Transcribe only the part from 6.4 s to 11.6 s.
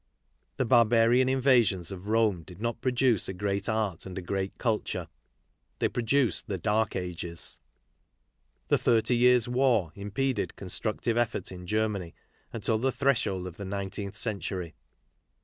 the dark ages. The Thirty Years' War im peded constructive effort